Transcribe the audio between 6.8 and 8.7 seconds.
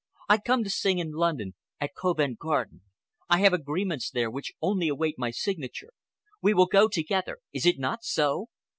together; is it not so?"